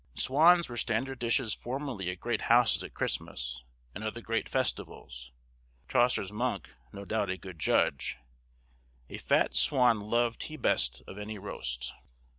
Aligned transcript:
Swans 0.15 0.67
were 0.67 0.77
standard 0.77 1.19
dishes 1.19 1.53
formerly 1.53 2.09
at 2.09 2.19
great 2.19 2.41
houses 2.49 2.83
at 2.83 2.95
Christmas, 2.95 3.63
and 3.93 4.03
other 4.03 4.19
great 4.19 4.49
festivals; 4.49 5.31
Chaucer's 5.87 6.31
monk, 6.31 6.71
no 6.91 7.05
doubt 7.05 7.29
a 7.29 7.37
good 7.37 7.59
judge, 7.59 8.17
"A 9.11 9.19
fat 9.19 9.53
swan 9.53 9.99
loved 9.99 10.41
he 10.45 10.57
best 10.57 11.03
of 11.05 11.19
any 11.19 11.37
rost." 11.37 11.93